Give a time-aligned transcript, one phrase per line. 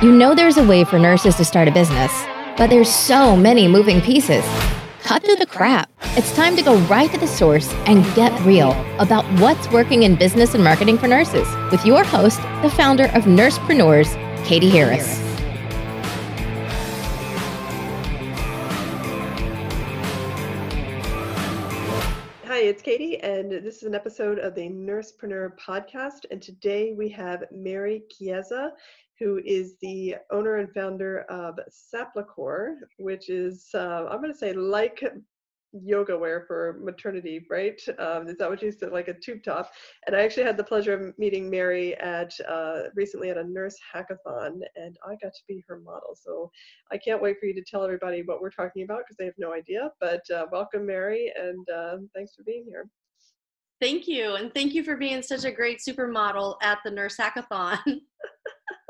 [0.00, 2.12] You know there's a way for nurses to start a business,
[2.56, 4.44] but there's so many moving pieces.
[5.02, 5.90] Cut through the crap.
[6.16, 10.14] It's time to go right to the source and get real about what's working in
[10.14, 14.14] business and marketing for nurses with your host, the founder of Nursepreneurs,
[14.44, 15.18] Katie Harris.
[22.58, 26.24] Hi, it's Katie, and this is an episode of the Nursepreneur podcast.
[26.32, 28.72] And today we have Mary Chiesa,
[29.18, 34.52] who is the owner and founder of Saplicore, which is, uh, I'm going to say,
[34.52, 35.02] like
[35.72, 37.80] yoga wear for maternity, right?
[37.98, 39.70] Um, is that what you said, like a tube top?
[40.06, 43.76] And I actually had the pleasure of meeting Mary at uh, recently at a nurse
[43.94, 46.16] hackathon, and I got to be her model.
[46.20, 46.50] So
[46.90, 49.34] I can't wait for you to tell everybody what we're talking about because they have
[49.38, 49.90] no idea.
[50.00, 52.88] But uh, welcome, Mary, and uh, thanks for being here.
[53.80, 57.78] Thank you, and thank you for being such a great supermodel at the Nurse Hackathon.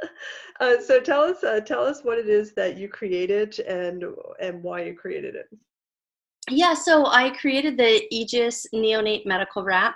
[0.61, 4.05] uh, so tell us, uh, tell us what it is that you created and
[4.41, 5.47] and why you created it.
[6.50, 9.95] Yeah, so I created the Aegis Neonate Medical Wrap,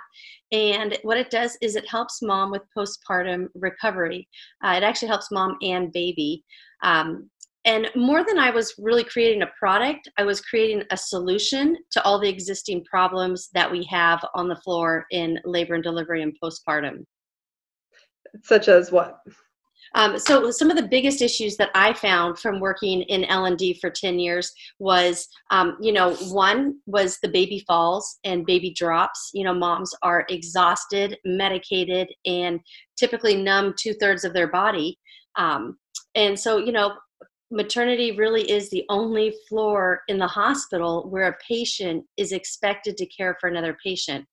[0.51, 4.27] and what it does is it helps mom with postpartum recovery.
[4.63, 6.43] Uh, it actually helps mom and baby.
[6.83, 7.29] Um,
[7.65, 12.03] and more than I was really creating a product, I was creating a solution to
[12.03, 16.37] all the existing problems that we have on the floor in labor and delivery and
[16.43, 17.05] postpartum.
[18.43, 19.19] Such as what?
[19.95, 23.89] Um, so some of the biggest issues that I found from working in L&D for
[23.89, 29.29] 10 years was, um, you know, one was the baby falls and baby drops.
[29.33, 32.59] You know, moms are exhausted, medicated, and
[32.97, 34.97] typically numb two thirds of their body.
[35.35, 35.77] Um,
[36.15, 36.93] and so, you know,
[37.51, 43.05] maternity really is the only floor in the hospital where a patient is expected to
[43.05, 44.25] care for another patient.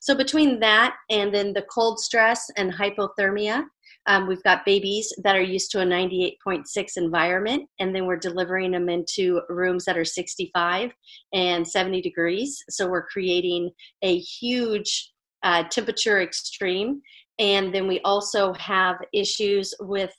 [0.00, 3.64] So between that and then the cold stress and hypothermia,
[4.06, 6.64] um, we've got babies that are used to a 98.6
[6.96, 10.90] environment, and then we're delivering them into rooms that are 65
[11.32, 12.62] and 70 degrees.
[12.68, 13.70] So we're creating
[14.02, 15.12] a huge
[15.42, 17.00] uh, temperature extreme.
[17.38, 20.12] And then we also have issues with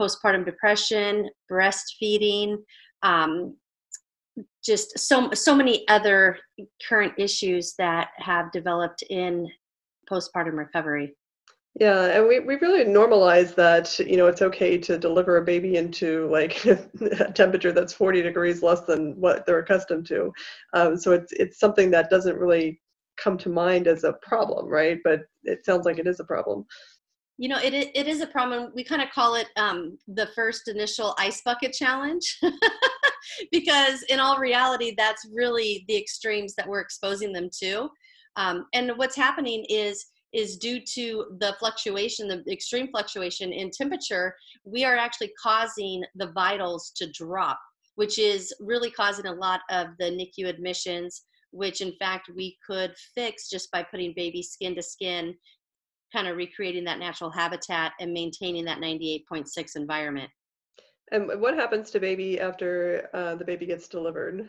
[0.00, 2.56] postpartum depression, breastfeeding,
[3.02, 3.56] um,
[4.64, 6.38] just so so many other
[6.88, 9.48] current issues that have developed in
[10.10, 11.14] postpartum recovery.
[11.80, 15.76] Yeah, and we, we really normalize that, you know, it's okay to deliver a baby
[15.76, 20.32] into like a temperature that's 40 degrees less than what they're accustomed to.
[20.74, 22.80] Um, so it's it's something that doesn't really
[23.16, 24.98] come to mind as a problem, right?
[25.02, 26.66] But it sounds like it is a problem.
[27.38, 28.72] You know, it it is a problem.
[28.74, 32.38] We kind of call it um, the first initial ice bucket challenge.
[33.52, 37.88] because in all reality, that's really the extremes that we're exposing them to.
[38.36, 44.34] Um, and what's happening is is due to the fluctuation, the extreme fluctuation in temperature,
[44.64, 47.58] we are actually causing the vitals to drop,
[47.96, 52.94] which is really causing a lot of the NICU admissions, which in fact we could
[53.14, 55.34] fix just by putting baby skin to skin,
[56.12, 59.46] kind of recreating that natural habitat and maintaining that 98.6
[59.76, 60.30] environment.
[61.12, 64.48] And what happens to baby after uh, the baby gets delivered?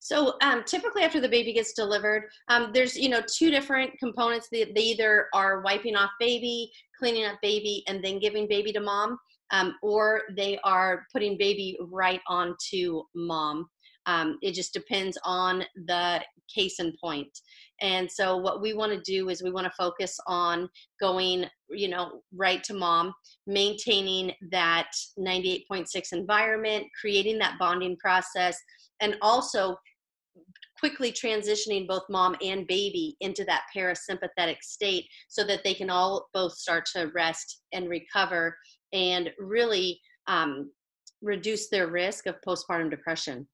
[0.00, 4.48] So um, typically after the baby gets delivered, um, there's you know two different components.
[4.50, 8.80] They, they either are wiping off baby, cleaning up baby, and then giving baby to
[8.80, 9.16] mom,
[9.52, 13.68] um, or they are putting baby right onto mom.
[14.10, 16.20] Um, it just depends on the
[16.52, 17.30] case point.
[17.80, 20.68] And so what we want to do is we want to focus on
[21.00, 23.14] going, you know, right to mom,
[23.46, 28.58] maintaining that 98.6 environment, creating that bonding process,
[29.00, 29.76] and also
[30.78, 36.28] quickly transitioning both mom and baby into that parasympathetic state so that they can all
[36.34, 38.56] both start to rest and recover
[38.92, 40.70] and really um,
[41.22, 43.46] reduce their risk of postpartum depression.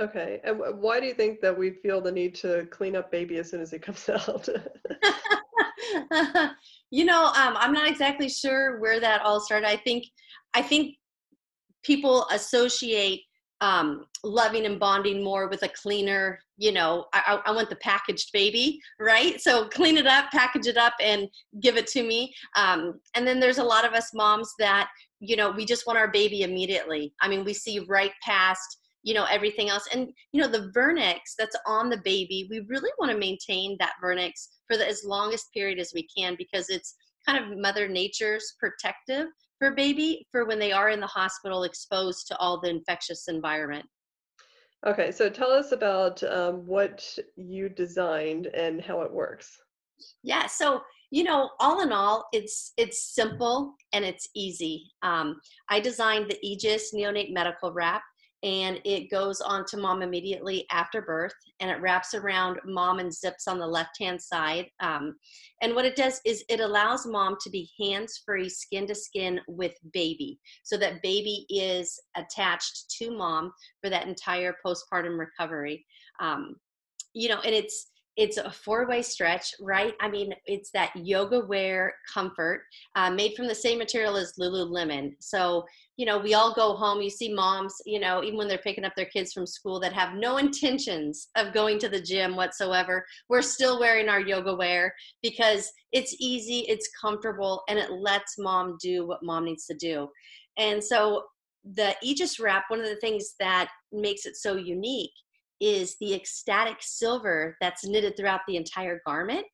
[0.00, 0.40] Okay.
[0.44, 3.50] And why do you think that we feel the need to clean up baby as
[3.50, 4.48] soon as he comes out?
[6.90, 9.66] you know, um, I'm not exactly sure where that all started.
[9.66, 10.04] I think,
[10.54, 10.96] I think
[11.82, 13.22] people associate
[13.62, 18.30] um, loving and bonding more with a cleaner you know I, I want the packaged
[18.32, 21.26] baby right so clean it up package it up and
[21.60, 24.88] give it to me um, and then there's a lot of us moms that
[25.20, 29.14] you know we just want our baby immediately i mean we see right past you
[29.14, 33.10] know everything else and you know the vernix that's on the baby we really want
[33.10, 37.42] to maintain that vernix for the as longest period as we can because it's kind
[37.42, 42.36] of mother nature's protective for baby for when they are in the hospital exposed to
[42.36, 43.86] all the infectious environment.
[44.86, 49.56] Okay, so tell us about um, what you designed and how it works.
[50.22, 55.38] Yeah, so you know all in all it's it's simple and it's easy um,
[55.70, 58.02] i designed the aegis neonate medical wrap
[58.42, 63.12] and it goes on to mom immediately after birth and it wraps around mom and
[63.12, 65.16] zips on the left hand side um,
[65.62, 69.40] and what it does is it allows mom to be hands free skin to skin
[69.48, 73.50] with baby so that baby is attached to mom
[73.82, 75.84] for that entire postpartum recovery
[76.20, 76.56] um,
[77.14, 79.94] you know and it's it's a four way stretch, right?
[80.00, 82.62] I mean, it's that yoga wear comfort
[82.94, 85.12] uh, made from the same material as Lululemon.
[85.20, 85.66] So,
[85.98, 88.84] you know, we all go home, you see moms, you know, even when they're picking
[88.84, 93.04] up their kids from school that have no intentions of going to the gym whatsoever,
[93.28, 98.78] we're still wearing our yoga wear because it's easy, it's comfortable, and it lets mom
[98.80, 100.08] do what mom needs to do.
[100.58, 101.24] And so,
[101.74, 105.10] the Aegis wrap, one of the things that makes it so unique
[105.60, 109.46] is the X-STATIC silver that's knitted throughout the entire garment.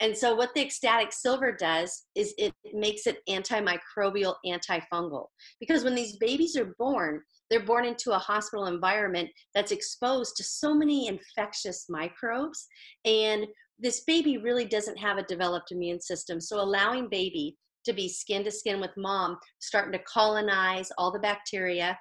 [0.00, 5.26] And so, what the X-STATIC silver does is it makes it antimicrobial, antifungal.
[5.58, 7.20] Because when these babies are born,
[7.50, 12.66] they're born into a hospital environment that's exposed to so many infectious microbes.
[13.04, 13.46] And
[13.78, 16.40] this baby really doesn't have a developed immune system.
[16.40, 21.18] So, allowing baby to be skin to skin with mom, starting to colonize all the
[21.18, 21.98] bacteria,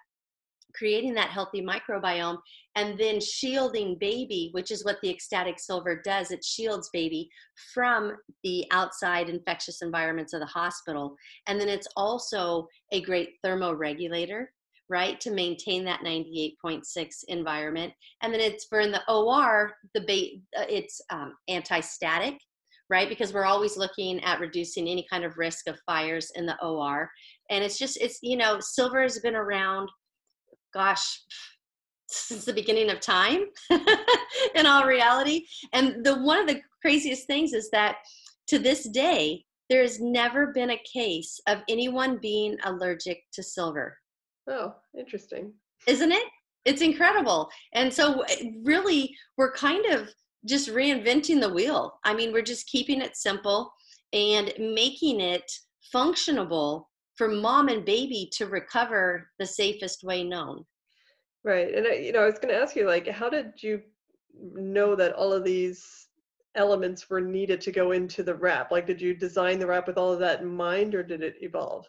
[0.76, 2.38] creating that healthy microbiome
[2.76, 6.32] and then shielding baby which is what the X-STATIC silver does.
[6.32, 7.30] It shields baby
[7.74, 11.16] from the outside infectious environments of the hospital.
[11.48, 14.46] And then it's also a great thermoregulator
[14.90, 16.84] right to maintain that 98.6
[17.28, 17.94] environment.
[18.22, 22.36] And then it's for in the or the ba- uh, it's um, anti-static
[22.90, 26.60] right because we're always looking at reducing any kind of risk of fires in the
[26.64, 27.10] or
[27.50, 29.90] and it's just it's you know silver has been around
[30.74, 31.22] gosh,
[32.08, 33.46] since the beginning of time
[34.56, 35.46] in all reality.
[35.74, 37.98] And the one of the craziest things is that
[38.48, 43.98] to this day, there has never been a case of anyone being allergic to silver.
[44.50, 45.54] Oh, interesting.
[45.86, 46.24] Isn't it?
[46.66, 47.50] It's incredible.
[47.74, 50.10] And so, eh, really, we're kind of
[50.46, 52.00] just reinventing the wheel.
[52.04, 53.72] I mean, we're just keeping it simple
[54.14, 55.50] and making it
[55.94, 56.86] functionable
[57.20, 60.64] for mom and baby to recover the safest way known.
[61.44, 61.76] Right.
[61.76, 63.82] And I, you know, I was going to ask you like how did you
[64.34, 66.08] know that all of these
[66.56, 68.72] elements were needed to go into the wrap?
[68.72, 71.36] Like did you design the wrap with all of that in mind or did it
[71.42, 71.86] evolve?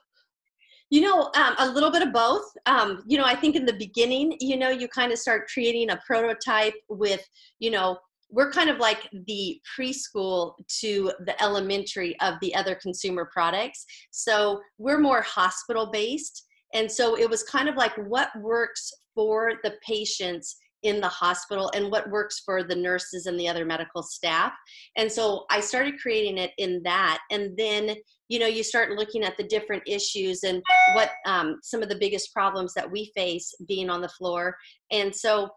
[0.90, 2.50] You know, um, a little bit of both.
[2.66, 5.90] Um, you know, I think in the beginning, you know, you kind of start creating
[5.90, 7.24] a prototype with,
[7.60, 7.98] you know,
[8.30, 13.84] we're kind of like the preschool to the elementary of the other consumer products.
[14.10, 16.46] So we're more hospital based.
[16.72, 21.70] And so it was kind of like what works for the patients in the hospital
[21.74, 24.52] and what works for the nurses and the other medical staff.
[24.96, 27.18] And so I started creating it in that.
[27.30, 27.96] And then,
[28.28, 30.62] you know, you start looking at the different issues and
[30.94, 34.56] what um, some of the biggest problems that we face being on the floor.
[34.90, 35.50] And so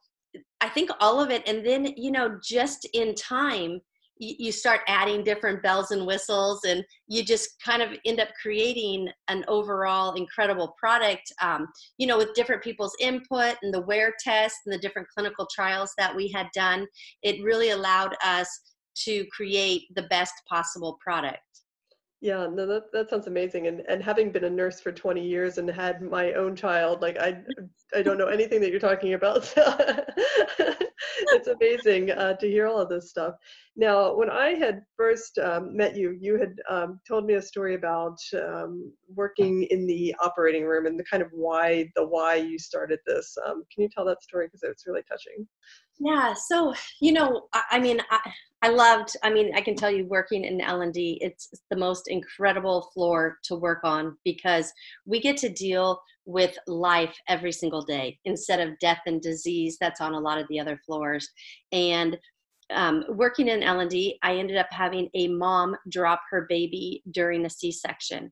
[0.61, 3.79] I think all of it, and then you know, just in time,
[4.17, 9.09] you, start adding different bells and whistles, and you just kind of end up creating
[9.27, 11.31] an overall incredible product.
[11.41, 15.47] Um, you know, with different people's input and the wear test and the different clinical
[15.53, 16.87] trials that we had done,
[17.23, 18.47] it really allowed us
[18.95, 21.39] to create the best possible product.
[22.23, 23.67] Yeah, no, that, that sounds amazing.
[23.67, 27.17] And and having been a nurse for 20 years and had my own child, like
[27.17, 27.39] I
[27.93, 29.43] I don't know anything that you're talking about.
[30.57, 30.75] So
[31.35, 33.35] it's amazing uh, to hear all of this stuff.
[33.75, 37.73] Now, when I had first um, met you, you had um, told me a story
[37.73, 42.59] about um, working in the operating room and the kind of why the why you
[42.59, 43.35] started this.
[43.45, 45.47] Um, can you tell that story because it's really touching?
[45.99, 46.33] Yeah.
[46.33, 48.19] So you know, I, I mean, I,
[48.61, 49.17] I loved.
[49.23, 52.91] I mean, I can tell you, working in L and D, it's the most incredible
[52.93, 54.71] floor to work on because
[55.07, 59.99] we get to deal with life every single day instead of death and disease that's
[59.99, 61.27] on a lot of the other floors.
[61.71, 62.17] And
[62.71, 67.49] um, working in L&D, I ended up having a mom drop her baby during a
[67.49, 68.31] C-section.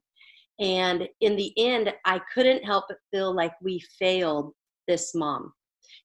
[0.59, 4.53] And in the end, I couldn't help but feel like we failed
[4.87, 5.53] this mom.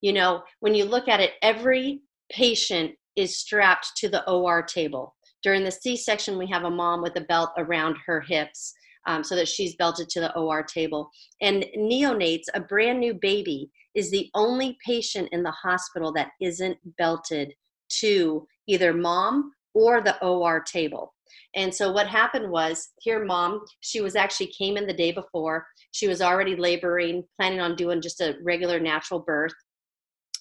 [0.00, 5.14] You know, when you look at it, every patient is strapped to the OR table.
[5.42, 8.74] During the C section, we have a mom with a belt around her hips
[9.06, 11.10] um, so that she's belted to the OR table.
[11.40, 16.78] And neonates, a brand new baby, is the only patient in the hospital that isn't
[16.98, 17.54] belted
[18.00, 21.12] to either mom or the OR table.
[21.54, 25.66] And so what happened was, here, mom, she was actually came in the day before.
[25.92, 29.54] She was already laboring, planning on doing just a regular natural birth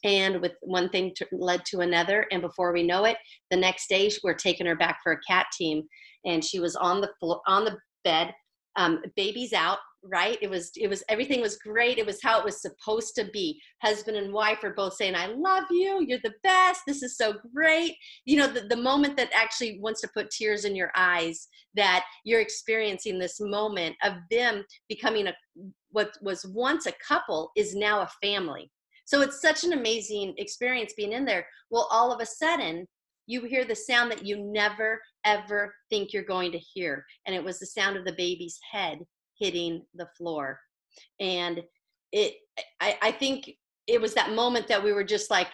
[0.05, 3.17] and with one thing to, led to another and before we know it
[3.49, 5.83] the next day we're taking her back for a cat team
[6.25, 8.33] and she was on the floor on the bed
[8.77, 10.37] um, baby's out right?
[10.41, 11.97] It was it was everything was great.
[11.97, 13.59] It was how it was supposed to be.
[13.81, 16.03] Husband and wife are both saying i love you.
[16.07, 16.81] You're the best.
[16.85, 17.95] This is so great.
[18.25, 22.05] You know the, the moment that actually wants to put tears in your eyes that
[22.23, 25.33] you're experiencing this moment of them becoming a
[25.91, 28.71] what was once a couple is now a family.
[29.05, 31.45] So it's such an amazing experience being in there.
[31.69, 32.87] Well all of a sudden
[33.27, 37.43] you hear the sound that you never ever think you're going to hear and it
[37.43, 38.99] was the sound of the baby's head
[39.39, 40.59] hitting the floor.
[41.19, 41.63] And
[42.11, 42.35] it
[42.79, 43.51] I, I think
[43.87, 45.49] it was that moment that we were just like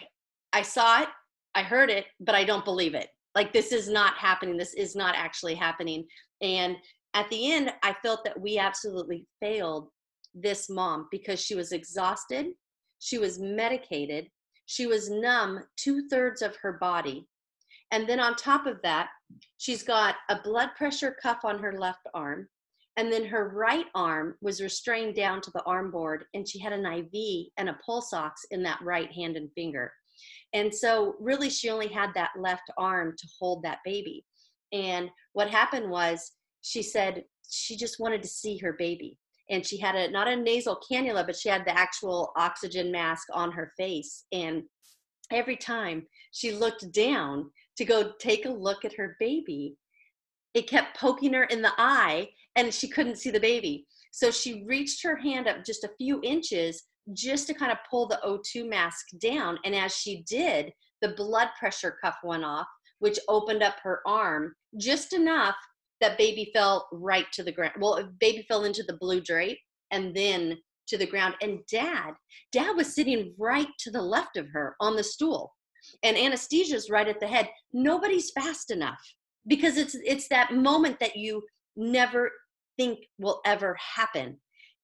[0.54, 1.10] i saw it
[1.56, 3.10] i heard it but i don't believe it.
[3.34, 6.06] Like this is not happening this is not actually happening.
[6.42, 6.76] And
[7.14, 9.90] at the end i felt that we absolutely failed
[10.34, 12.48] this mom because she was exhausted
[13.00, 14.28] she was medicated
[14.66, 17.28] she was numb two-thirds of her body.
[17.92, 19.10] And then on top of that
[19.58, 22.48] she's got a blood pressure cuff on her left arm
[22.98, 26.74] and then her right arm was restrained down to the arm board, and she had
[26.74, 29.92] an IV and a pulse ox in that right hand and finger.
[30.54, 34.26] And so, really, she only had that left arm to hold that baby.
[34.74, 39.18] And what happened was, she said she just wanted to see her baby.
[39.50, 43.28] And she had a not a nasal cannula, but she had the actual oxygen mask
[43.34, 44.26] on her face.
[44.32, 44.64] And
[45.32, 49.78] every time she looked down to go take a look at her baby,
[50.53, 53.86] it kept poking her in the eye and she couldn't see the baby.
[54.12, 58.08] So she reached her hand up just a few inches just to kind of pull
[58.08, 59.58] the O2 mask down.
[59.63, 62.67] And as she did, the blood pressure cuff went off,
[63.00, 65.55] which opened up her arm just enough
[66.01, 67.74] that baby fell right to the ground.
[67.79, 69.60] Well, baby fell into the blue drape
[69.91, 71.36] and then to the ground.
[71.41, 72.12] And dad,
[72.51, 75.53] dad was sitting right to the left of her on the stool.
[76.03, 77.50] And anesthesia's right at the head.
[77.74, 79.00] Nobody's fast enough
[79.48, 81.44] because it's it's that moment that you
[81.76, 82.32] never
[82.78, 84.38] think will ever happen.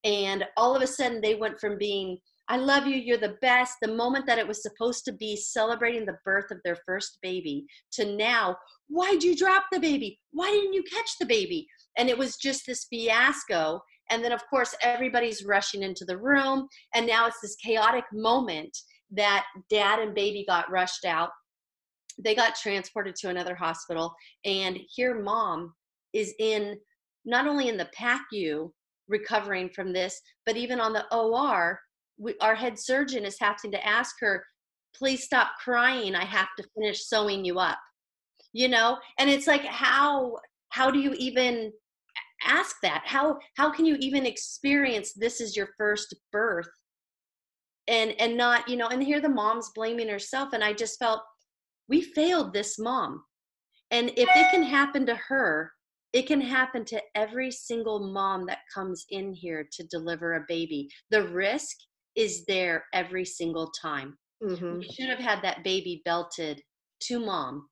[0.03, 2.17] And all of a sudden they went from being
[2.49, 6.05] i love you you're the best the moment that it was supposed to be celebrating
[6.05, 8.55] the birth of their first baby to now
[8.89, 10.19] why'd you drop the baby?
[10.31, 11.67] Why didn't you catch the baby?
[11.97, 13.81] And it was just this fiasco.
[14.09, 16.67] And then of course everybody's rushing into the room.
[16.93, 18.75] And now it's this chaotic moment
[19.11, 21.29] that dad and baby got rushed out
[22.17, 24.13] they got transported to another hospital
[24.45, 25.73] and here mom
[26.13, 26.77] is in
[27.25, 28.71] not only in the pacu
[29.07, 31.79] recovering from this but even on the or
[32.19, 34.43] we, our head surgeon is having to ask her
[34.95, 37.77] please stop crying i have to finish sewing you up.
[38.53, 38.97] You know?
[39.19, 40.37] And it's like how
[40.69, 41.71] how do you even
[42.43, 43.03] ask that?
[43.05, 46.69] How how can you even experience this is your first birth?
[47.87, 51.21] And and not you know and here the mom's blaming herself and i just felt
[51.89, 53.23] we failed this mom.
[53.91, 55.71] And if it can happen to her,
[56.13, 60.89] it can happen to every single mom that comes in here to deliver a baby.
[61.11, 61.75] The risk
[62.15, 64.17] is there every single time.
[64.43, 64.81] Mm-hmm.
[64.81, 66.61] You should have had that baby belted
[67.03, 67.67] to mom.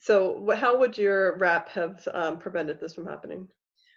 [0.00, 3.46] So, how would your wrap have um, prevented this from happening?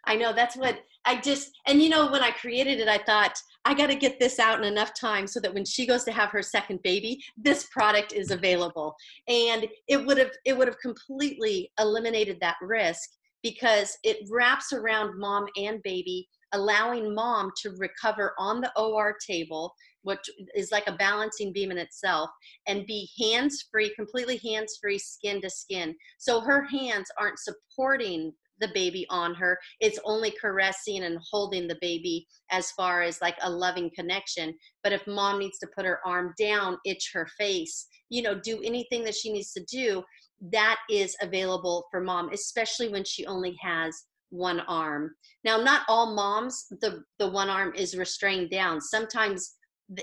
[0.06, 3.36] I know that's what I just, and you know, when I created it, I thought,
[3.65, 6.12] I got to get this out in enough time so that when she goes to
[6.12, 8.96] have her second baby, this product is available.
[9.27, 13.10] And it would have, it would have completely eliminated that risk
[13.41, 19.74] because it wraps around mom and baby, allowing mom to recover on the OR table,
[20.03, 22.29] which is like a balancing beam in itself,
[22.67, 25.96] and be hands free, completely hands free, skin to skin.
[26.17, 29.57] So her hands aren't supporting the baby on her.
[29.79, 34.53] It's only caressing and holding the baby as far as like a loving connection.
[34.83, 38.62] But if mom needs to put her arm down, itch her face, you know, do
[38.63, 40.03] anything that she needs to do,
[40.51, 45.12] that is available for mom, especially when she only has one arm.
[45.43, 48.81] Now, not all moms, the, the one arm is restrained down.
[48.81, 49.55] Sometimes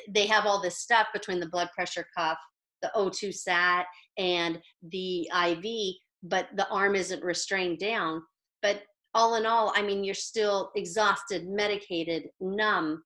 [0.09, 2.39] they have all this stuff between the blood pressure cuff,
[2.81, 3.87] the O2 sat,
[4.19, 8.23] and the IV, but the arm isn't restrained down
[8.63, 8.83] but
[9.15, 13.03] all in all i mean you're still exhausted medicated numb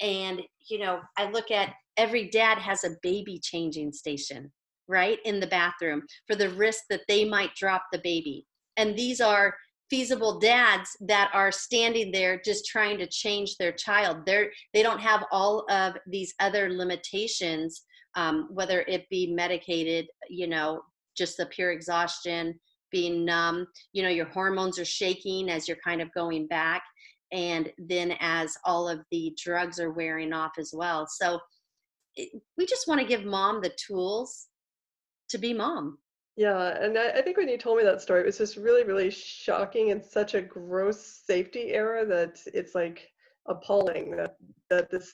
[0.00, 4.50] and you know i look at every dad has a baby changing station
[4.86, 9.20] right in the bathroom for the risk that they might drop the baby and these
[9.20, 9.54] are
[9.90, 14.18] feasible dads that are standing there just trying to change their child.
[14.26, 20.46] They're they don't have all of these other limitations um, whether it be medicated you
[20.46, 20.82] know
[21.16, 22.58] just the pure exhaustion
[22.90, 26.82] being numb you know your hormones are shaking as you're kind of going back
[27.32, 31.38] and then as all of the drugs are wearing off as well so
[32.18, 34.48] it, we just want to give mom the tools
[35.30, 35.98] to be mom.
[36.36, 38.84] Yeah, and I, I think when you told me that story, it was just really,
[38.84, 43.08] really shocking and such a gross safety error that it's like
[43.48, 44.36] appalling that
[44.70, 45.12] that this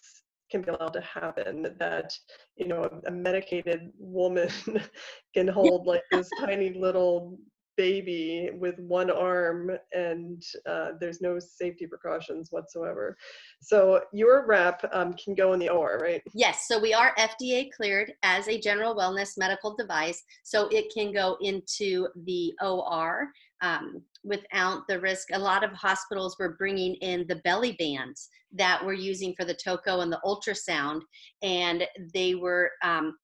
[0.50, 1.74] can be allowed to happen.
[1.78, 2.12] That
[2.56, 4.50] you know a, a medicated woman
[5.34, 7.38] can hold like this tiny little
[7.76, 13.16] baby with one arm and uh, there's no safety precautions whatsoever.
[13.60, 16.22] So your wrap um, can go in the OR, right?
[16.34, 21.12] Yes, so we are FDA cleared as a general wellness medical device, so it can
[21.12, 23.28] go into the OR
[23.60, 25.28] um, without the risk.
[25.32, 29.54] A lot of hospitals were bringing in the belly bands that we're using for the
[29.54, 31.00] TOCO and the ultrasound,
[31.42, 33.16] and they were um,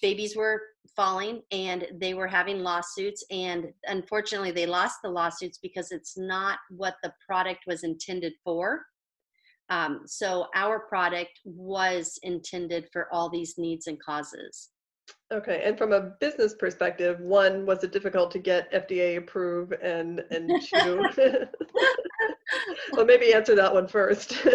[0.00, 0.60] babies were
[0.94, 6.58] falling and they were having lawsuits and unfortunately they lost the lawsuits because it's not
[6.70, 8.82] what the product was intended for.
[9.70, 14.70] Um, so our product was intended for all these needs and causes.
[15.32, 20.22] Okay and from a business perspective one was it difficult to get fda approved and
[20.30, 21.04] and two
[22.92, 24.36] well maybe answer that one first.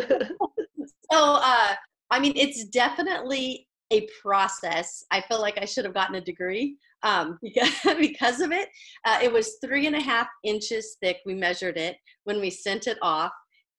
[1.11, 1.73] So uh,
[2.11, 5.03] i mean it's definitely a process.
[5.12, 8.69] I feel like I should have gotten a degree um, because because of it.
[9.05, 11.19] Uh, it was three and a half inches thick.
[11.25, 13.31] We measured it when we sent it off,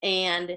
[0.02, 0.57] and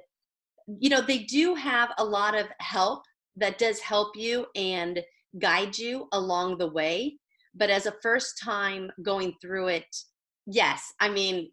[0.79, 3.03] you know they do have a lot of help
[3.35, 5.01] that does help you and
[5.39, 7.17] guide you along the way.
[7.55, 9.95] But as a first time going through it,
[10.45, 11.51] yes, I mean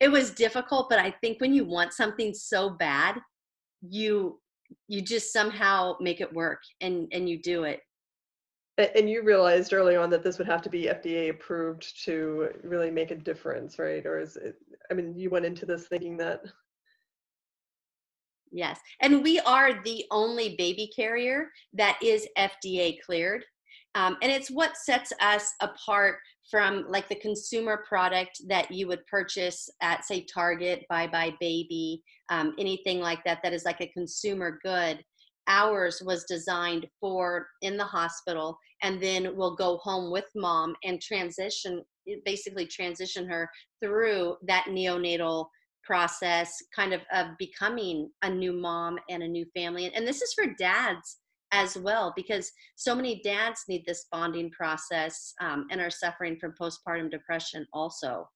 [0.00, 0.88] it was difficult.
[0.90, 3.16] But I think when you want something so bad,
[3.82, 4.40] you
[4.88, 7.80] you just somehow make it work and and you do it.
[8.76, 12.90] And you realized early on that this would have to be fda approved to really
[12.90, 14.04] make a difference right?
[14.04, 14.56] Or is it
[14.90, 16.40] i mean you went into this thinking that?
[18.50, 23.44] Yes and we are the only baby carrier that is fda cleared
[23.96, 26.18] um, and it's what sets us apart
[26.50, 32.54] from like the consumer product that you would purchase at say target buybuy baby um,
[32.58, 35.02] anything like that that is like a consumer good
[35.48, 41.00] ours was designed for in the hospital and then we'll go home with mom and
[41.00, 41.82] transition
[42.24, 43.48] basically transition her
[43.82, 45.46] through that neonatal
[45.84, 49.92] process kind of of becoming a new mom and a new family.
[49.94, 51.18] And this is for dads
[51.54, 56.52] as well because so many dads need this bonding process um, and are suffering from
[56.60, 58.28] postpartum depression also.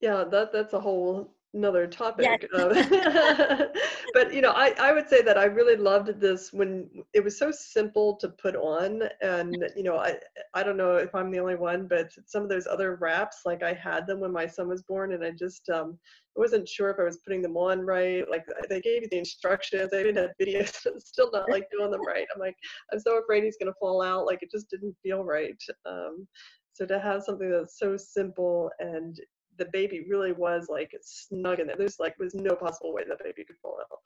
[0.00, 3.68] Yeah that that's a whole another topic yes.
[4.14, 7.38] but you know I, I would say that i really loved this when it was
[7.38, 10.16] so simple to put on and you know i
[10.54, 13.62] i don't know if i'm the only one but some of those other wraps like
[13.62, 15.98] i had them when my son was born and i just um
[16.34, 18.24] I wasn't sure if I was putting them on right.
[18.28, 19.90] Like they gave you the instructions.
[19.92, 20.74] I didn't have videos.
[20.98, 22.26] still not like doing them right.
[22.34, 22.56] I'm like,
[22.90, 24.24] I'm so afraid he's gonna fall out.
[24.24, 25.62] Like it just didn't feel right.
[25.84, 26.26] Um,
[26.72, 29.18] so to have something that's so simple and
[29.58, 31.76] the baby really was like snug in there.
[31.76, 33.98] There's like was no possible way that baby could fall out.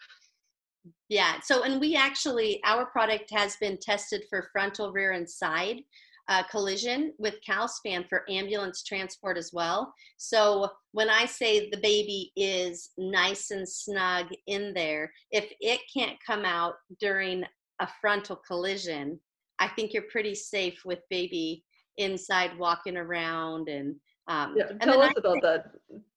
[1.08, 1.40] Yeah.
[1.42, 5.80] So and we actually our product has been tested for frontal, rear, and side
[6.28, 9.92] uh, collision with Calspan for ambulance transport as well.
[10.16, 16.18] So when I say the baby is nice and snug in there, if it can't
[16.26, 17.44] come out during
[17.80, 19.20] a frontal collision,
[19.58, 21.64] I think you're pretty safe with baby
[21.96, 23.94] inside walking around and
[24.28, 25.64] um, yeah, tell us I about think, that.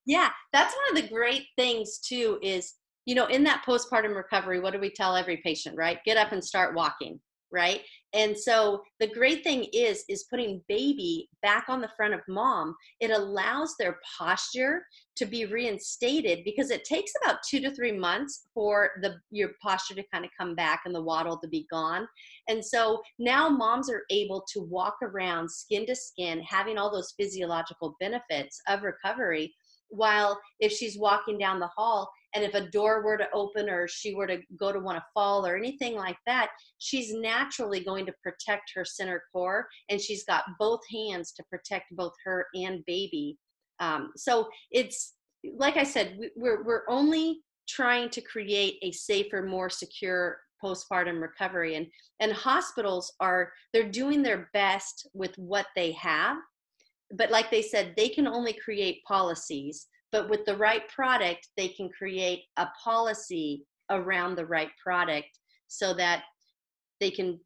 [0.06, 2.38] Yeah, that's one of the great things too.
[2.42, 2.74] Is
[3.06, 5.76] you know in that postpartum recovery, what do we tell every patient?
[5.76, 7.20] Right, get up and start walking
[7.52, 7.82] right?
[8.12, 12.74] And so the great thing is is putting baby back on the front of mom
[13.00, 14.82] it allows their posture
[15.16, 19.94] to be reinstated because it takes about two to three months for the your posture
[19.94, 22.06] to kind of come back and the waddle to be gone.
[22.48, 27.14] And so now moms are able to walk around skin to skin having all those
[27.18, 29.54] physiological benefits of recovery
[29.90, 33.88] while if she's walking down the hall and if a door were to open or
[33.88, 38.06] she were to go to want to fall or anything like that, she's naturally going
[38.06, 42.84] to protect her center core and she's got both hands to protect both her and
[42.86, 43.36] baby.
[43.80, 45.14] Um, so it's
[45.56, 51.76] like I said, we're, we're only trying to create a safer, more secure postpartum recovery
[51.76, 51.86] and
[52.20, 56.36] and hospitals are they're doing their best with what they have
[57.16, 61.68] but like they said they can only create policies but with the right product they
[61.68, 66.24] can create a policy around the right product so that
[67.00, 67.38] they can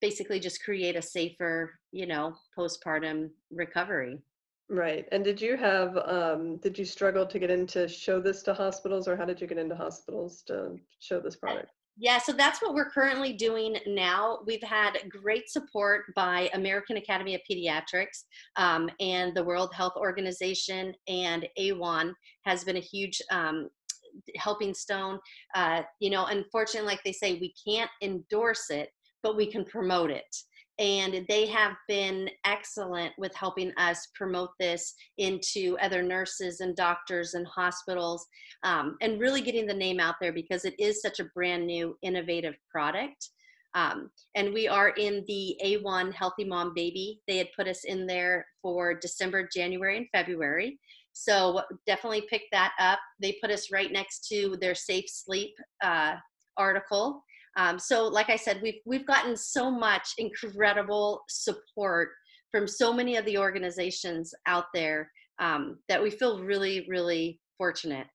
[0.00, 4.18] basically just create a safer you know postpartum recovery.
[4.68, 8.54] Right and did you have um, did you struggle to get into show this to
[8.54, 12.60] hospitals or how did you get into hospitals to show this product Yeah, so that's
[12.60, 14.40] what we're currently doing now.
[14.46, 18.24] We've had great support by American Academy of Pediatrics
[18.56, 22.12] um, and the World Health Organization, and AWHONN
[22.44, 23.70] has been a huge um,
[24.36, 25.18] helping stone.
[25.54, 28.90] Uh, you know, unfortunately, like they say, we can't endorse it,
[29.22, 30.36] but we can promote it
[30.78, 37.34] and they have been excellent with helping us promote this into other nurses and doctors
[37.34, 38.26] and hospitals
[38.62, 41.96] um, and really getting the name out there because it is such a brand new
[42.02, 43.30] innovative product
[43.76, 47.20] um, and we are in the AWHONN Healthy Mom Baby.
[47.28, 50.80] They had put us in there for December, January, and February.
[51.12, 52.98] So definitely pick that up.
[53.20, 56.14] They put us right next to their Safe Sleep uh,
[56.56, 57.22] article.
[57.56, 62.10] Um, so, like I said, we've we've gotten so much incredible support
[62.52, 68.06] from so many of the organizations out there um, that we feel really, really fortunate.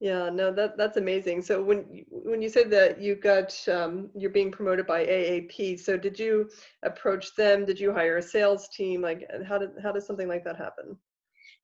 [0.00, 1.42] Yeah, no, that that's amazing.
[1.42, 5.96] So when when you said that you got um, you're being promoted by AAP, so
[5.96, 6.48] did you
[6.84, 7.64] approach them?
[7.64, 9.02] Did you hire a sales team?
[9.02, 10.96] Like, how did how does something like that happen?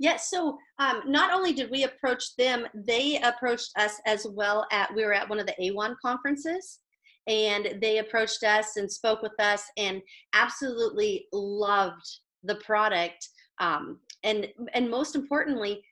[0.00, 0.30] Yes.
[0.32, 4.66] Yeah, so um, not only did we approach them, they approached us as well.
[4.72, 6.80] At we were at one of the AWHONN conferences,
[7.26, 10.02] and they approached us and spoke with us and
[10.34, 12.06] absolutely loved
[12.42, 13.28] the product
[13.60, 15.82] um, and and most importantly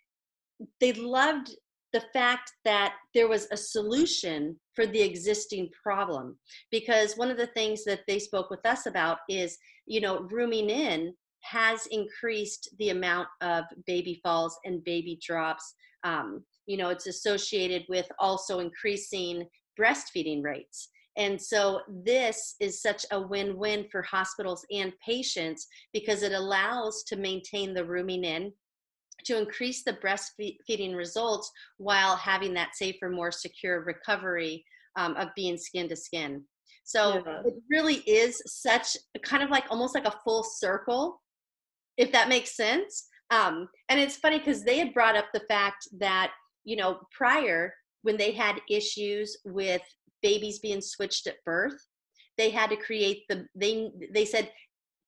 [0.80, 1.54] they loved
[1.92, 6.38] the fact that there was a solution for the existing problem.
[6.70, 10.70] Because one of the things that they spoke with us about is you know rooming
[10.70, 15.74] in has increased the amount of baby falls and baby drops.
[16.04, 19.46] Um, you know it's associated with also increasing
[19.78, 26.32] breastfeeding rates and so this is such a win-win for hospitals and patients because it
[26.32, 28.52] allows to maintain the rooming in
[29.24, 34.64] to increase the breastfeeding results while having that safer, more secure recovery
[34.96, 36.42] um, of being skin to skin.
[36.84, 37.42] So yeah.
[37.44, 41.20] it really is such kind of like almost like a full circle,
[41.96, 43.06] if that makes sense.
[43.30, 46.32] Um, and it's funny because they had brought up the fact that,
[46.64, 47.72] you know, prior
[48.02, 49.82] when they had issues with
[50.22, 51.78] babies being switched at birth.
[52.38, 54.50] They had to create the they they said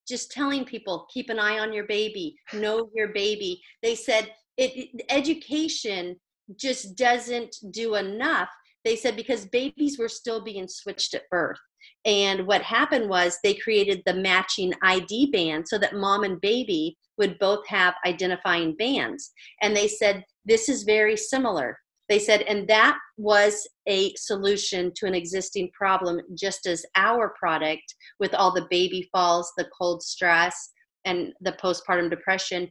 [0.07, 3.61] just telling people keep an eye on your baby know your baby.
[3.83, 6.17] They said it, education
[6.57, 8.49] just doesn't do enough.
[8.85, 11.59] They said because babies were still being switched at birth.
[12.05, 16.97] And what happened was they created the matching id band so that mom and baby
[17.17, 19.33] would both have identifying bands.
[19.63, 25.07] And they said this is very similar they said, and that was a solution to
[25.07, 30.71] an existing problem, just as our product, with all the baby falls, the cold stress,
[31.05, 32.71] and the postpartum depression,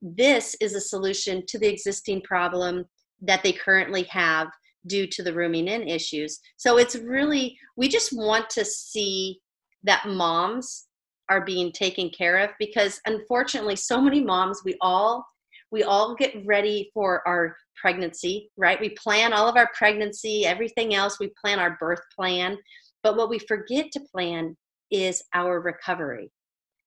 [0.00, 2.84] this is a solution to the existing problem
[3.20, 4.48] that they currently have
[4.86, 6.40] due to the rooming in issues.
[6.56, 9.38] So it's really, we just want to see
[9.84, 10.86] that moms
[11.28, 15.24] are being taken care of because unfortunately, so many moms, we all
[15.70, 18.80] we all get ready for our pregnancy, right?
[18.80, 22.56] We plan all of our pregnancy, everything else, we plan our birth plan.
[23.02, 24.56] But what we forget to plan
[24.90, 26.30] is our recovery.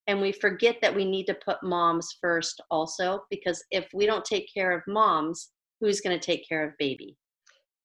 [0.08, 4.24] And we forget that we need to put moms first also, because if we don't
[4.24, 5.50] take care of moms,
[5.82, 7.18] who's going to take care of baby?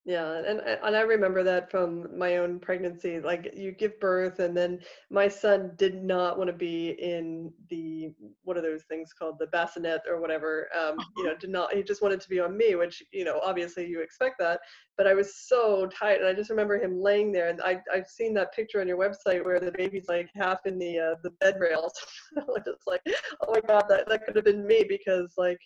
[0.03, 3.19] Yeah, and and I remember that from my own pregnancy.
[3.19, 4.79] Like you give birth, and then
[5.11, 8.11] my son did not want to be in the
[8.43, 10.69] what are those things called, the bassinet or whatever.
[10.75, 11.75] Um, you know, did not.
[11.75, 14.61] He just wanted to be on me, which you know, obviously you expect that.
[14.97, 17.49] But I was so tight, and I just remember him laying there.
[17.49, 20.79] And I I've seen that picture on your website where the baby's like half in
[20.79, 21.93] the uh, the bed rails.
[22.39, 23.01] I was just like,
[23.41, 25.59] oh my god, that that could have been me because like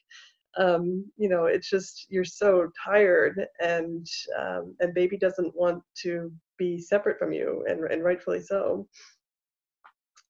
[0.57, 4.07] um, you know it's just you're so tired and
[4.39, 8.87] um, and baby doesn't want to be separate from you and, and rightfully so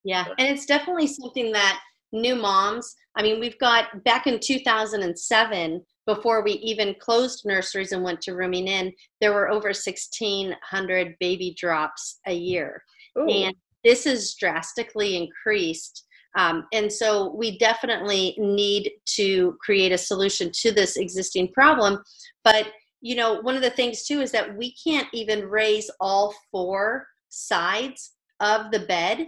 [0.04, 1.80] yeah and it's definitely something that
[2.12, 8.04] new moms i mean we've got back in 2007 before we even closed nurseries and
[8.04, 12.82] went to rooming in there were over 1600 baby drops a year
[13.18, 13.28] Ooh.
[13.28, 16.06] and this is drastically increased
[16.36, 22.04] um, and so we definitely need to create a solution to this existing problem.
[22.44, 22.68] But,
[23.02, 27.08] you know, one of the things too is that we can't even raise all four
[27.30, 29.28] sides of the bed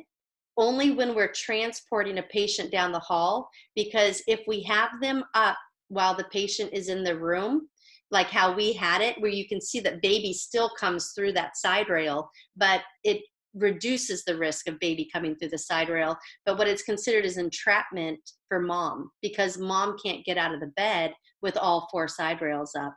[0.57, 5.55] only when we're transporting a patient down the hall because if we have them up
[5.89, 7.67] while the patient is in the room
[8.09, 11.55] like how we had it where you can see that baby still comes through that
[11.55, 13.21] side rail but it
[13.57, 16.17] reduces the risk of baby coming through the side rail.
[16.45, 20.71] But what it's considered is entrapment for mom because mom can't get out of the
[20.75, 22.95] bed with all four side rails up.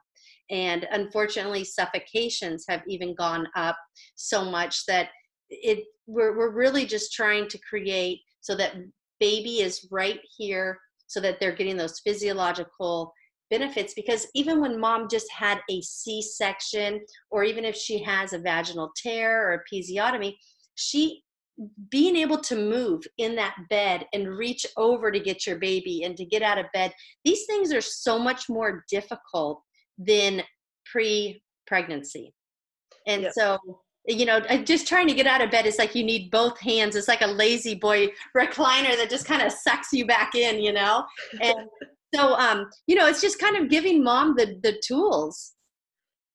[0.51, 3.77] and unfortunately suffocations have even gone up
[4.17, 5.09] so much that
[5.49, 8.75] it we're, we're really just trying to create so that
[9.21, 13.13] baby is right here so that they're getting those physiological
[13.51, 18.39] benefits because even when mom just had a c-section or even if she has a
[18.39, 20.35] vaginal tear or a episiotomy
[20.75, 21.23] she
[21.91, 26.17] being able to move in that bed and reach over to get your baby and
[26.17, 26.93] to get out of bed
[27.25, 29.63] these things are so much more difficult
[29.99, 30.43] than
[30.87, 32.33] pre pregnancy
[33.07, 33.33] and yep.
[33.33, 33.59] so
[34.07, 36.97] you know just trying to get out of bed is like you need both hands.
[36.97, 40.73] It's like a lazy boy recliner that just kind of sucks you back in you
[40.73, 41.05] know?
[41.41, 41.69] And
[42.15, 45.53] so um you know it's just kind of giving mom the the tools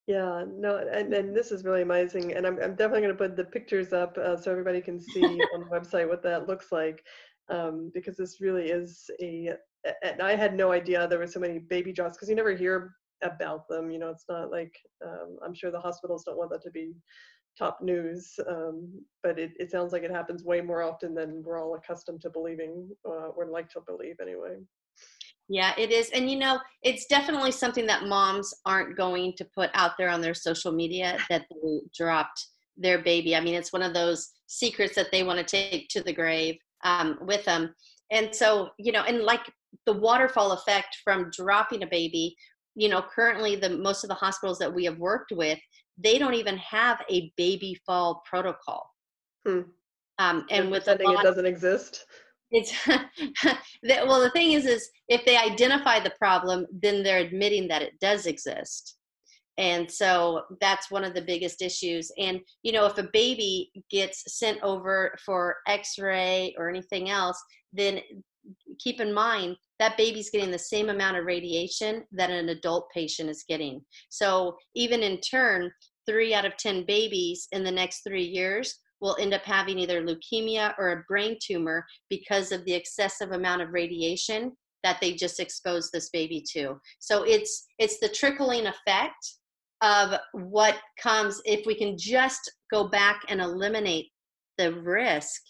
[0.08, 2.34] yeah, no, and, and this is really amazing.
[2.34, 5.24] And I'm, I'm definitely going to put the pictures up uh, so everybody can see
[5.54, 7.04] on the website what that looks like.
[7.50, 9.54] Um, because this really is a,
[10.04, 12.94] and I had no idea there were so many baby drops because you never hear
[13.24, 13.90] about them.
[13.90, 16.94] You know, it's not like, um, I'm sure the hospitals don't want that to be
[17.58, 18.92] top news, um,
[19.24, 22.30] but it, it sounds like it happens way more often than we're all accustomed to
[22.30, 24.58] believing, uh, or like to believe anyway.
[25.48, 26.10] Yeah, it is.
[26.12, 30.22] And you know, it's definitely something that moms aren't going to put out there on
[30.22, 33.36] their social media that they dropped their baby.
[33.36, 36.58] I mean, it's one of those secrets that they want to take to the grave
[36.84, 37.74] um, with them.
[38.12, 39.52] And so, you know, and like
[39.86, 42.36] the waterfall effect from dropping a baby,
[42.76, 45.60] you know, currently the most of the hospitals that we have worked with,
[45.98, 48.90] they don't even have a baby fall protocol.
[49.46, 49.62] Hmm.
[50.18, 52.06] Um, and with a lot, it doesn't exist
[52.52, 52.74] it's
[53.84, 58.00] well the thing is is if they identify the problem then they're admitting that it
[58.00, 58.98] does exist.
[59.58, 62.12] And so that's one of the biggest issues.
[62.18, 67.42] And you know if a baby gets sent over for x-ray or anything else
[67.74, 68.00] then
[68.80, 73.30] keep in mind that baby's getting the same amount of radiation that an adult patient
[73.30, 73.82] is getting.
[74.10, 75.72] So even in turn
[76.08, 80.04] three out of ten babies in the next three years will end up having either
[80.04, 84.52] leukemia or a brain tumor because of the excessive amount of radiation
[84.84, 86.80] that they just exposed this baby to.
[87.00, 89.36] So it's it's the trickling effect
[89.82, 94.08] of what comes if we can just go back and eliminate
[94.58, 95.42] the risk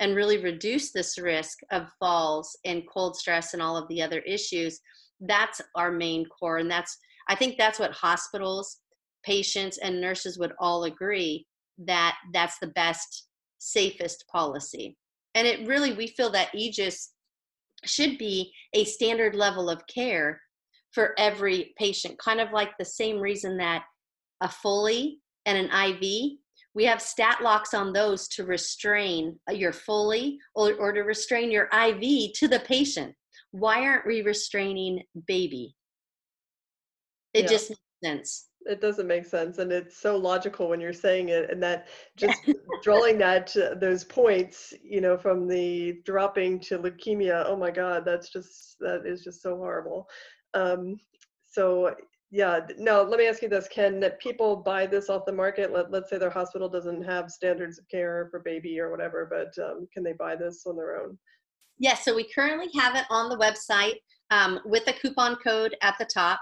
[0.00, 4.20] and really reduce this risk of falls and cold stress and all of the other
[4.20, 4.80] issues
[5.20, 8.78] that's our main core and that's i think that's what hospitals
[9.24, 11.46] patients and nurses would all agree
[11.78, 13.26] that that's the best,
[13.58, 14.96] safest policy.
[15.34, 17.12] And it really, we feel that Aegis
[17.84, 20.40] should be a standard level of care
[20.92, 23.84] for every patient, kind of like the same reason that
[24.40, 26.38] a Foley and an IV,
[26.74, 31.50] we have stat locks on those to restrain uh, your Foley or, or to restrain
[31.50, 33.14] your IV to the patient.
[33.50, 35.74] Why aren't we restraining baby?
[37.32, 37.50] It yeah.
[37.50, 41.50] just makes sense it doesn't make sense and it's so logical when you're saying it
[41.50, 42.38] and that just
[42.82, 48.30] drawing that those points you know from the dropping to leukemia oh my god that's
[48.30, 50.06] just that is just so horrible.
[50.54, 50.96] Um,
[51.50, 51.94] so
[52.30, 55.72] yeah now let me ask you this can people buy this off the market?
[55.72, 59.62] Let, let's say their hospital doesn't have standards of care for baby or whatever but
[59.64, 61.18] um, can they buy this on their own?
[61.78, 63.96] Yes yeah, so we currently have it on the website
[64.30, 66.40] um, with a coupon code at the top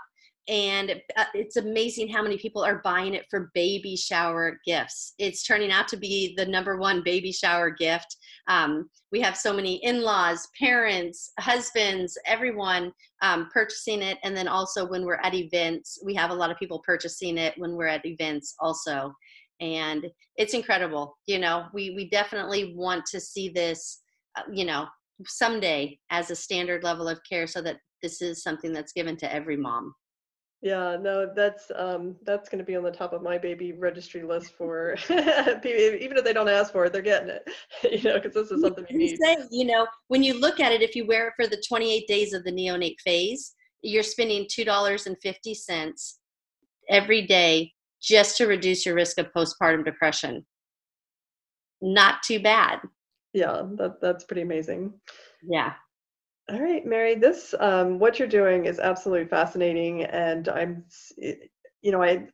[0.48, 5.14] and uh, it's amazing how many people are buying it for baby shower gifts.
[5.18, 8.16] It's turning out to be the number one baby shower gift.
[8.48, 14.18] Um, we have so many in-laws parents husbands everyone um, purchasing it.
[14.24, 17.55] And then also when we're at events we have a lot of people purchasing it
[17.57, 19.12] when we're at events also.
[19.61, 24.02] And it's incredible you know we we definitely want to see this
[24.37, 24.87] uh, you know
[25.26, 29.33] someday as a standard level of care so that this is something that's given to
[29.33, 29.94] every mom
[30.62, 34.22] yeah, no, that's um, that's going to be on the top of my baby registry
[34.22, 37.42] list for even if they don't ask for it, they're getting it.
[37.83, 39.18] you know, because this is something you need.
[39.20, 42.07] Say, you know, when you look at it, if you wear it for the 28
[42.07, 46.20] days of the neonate phase, you're spending two dollars and fifty cents
[46.88, 50.46] every day just to reduce your risk of postpartum depression.
[51.81, 52.79] Not too bad.
[53.33, 54.92] Yeah, that that's pretty amazing.
[55.42, 55.72] Yeah.
[56.50, 60.85] All right, Mary, this um, what you're doing is absolutely fascinating, and I'm,
[61.16, 62.26] you know, I,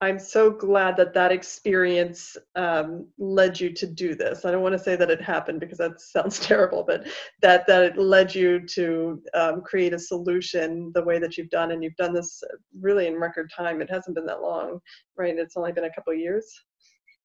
[0.00, 4.44] I'm so glad that that experience um, led you to do this.
[4.44, 7.06] I don't want to say that it happened because that sounds terrible, but
[7.42, 11.70] that that it led you to um, create a solution the way that you've done,
[11.70, 12.42] and you've done this
[12.80, 13.80] really in record time.
[13.80, 14.80] It hasn't been that long,
[15.16, 15.38] right?
[15.38, 16.44] It's only been a couple years.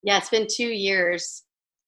[0.04, 1.42] Yeah, it's been two years.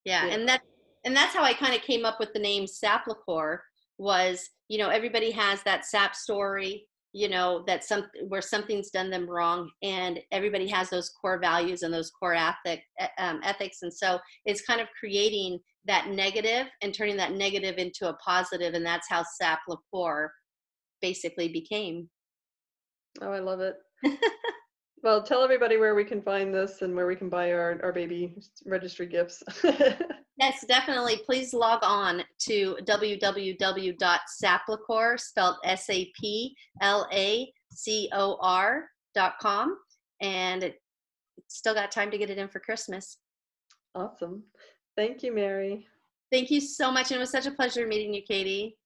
[0.04, 0.34] Yeah, yeah.
[0.34, 0.62] and that
[1.06, 3.60] and that's how I kind of came up with the name Saplicore
[4.00, 9.10] was you know everybody has that sap story you know that some where something's done
[9.10, 12.84] them wrong and everybody has those core values and those core ethic
[13.18, 13.80] um, ethics.
[13.82, 18.74] And so it's kind of creating that negative and turning that negative into a positive
[18.74, 20.32] and that's how sap liqueur
[21.02, 22.10] basically became.
[23.22, 23.76] Oh i love it.
[25.02, 27.94] Well tell everybody where we can find this and where we can buy our, our
[27.94, 28.36] baby
[28.66, 29.42] registry gifts
[30.40, 31.18] Yes, definitely.
[31.26, 36.56] Please log on to www.saplicore, spelled S-A-P-L-A-C-O-R
[39.14, 39.78] dot com.
[40.22, 40.82] And it,
[41.48, 43.18] still got time to get it in for Christmas.
[43.96, 44.44] Awesome.
[44.96, 45.86] Thank you, Mary.
[46.32, 47.12] Thank you so much.
[47.12, 48.78] And it was such a pleasure meeting you, Katie.